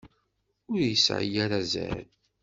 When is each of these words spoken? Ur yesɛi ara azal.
Ur 0.71 0.79
yesɛi 0.83 1.27
ara 1.43 1.57
azal. 1.61 2.05